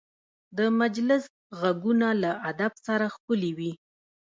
[0.57, 1.23] د مجلس
[1.59, 3.71] غږونه له ادب سره ښکلي وي